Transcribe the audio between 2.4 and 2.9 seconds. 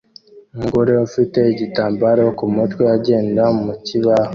mutwe